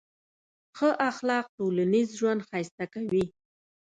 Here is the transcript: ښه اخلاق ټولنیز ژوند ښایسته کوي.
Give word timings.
ښه 0.77 0.89
اخلاق 1.09 1.45
ټولنیز 1.57 2.07
ژوند 2.19 2.39
ښایسته 2.47 2.85
کوي. 2.93 3.23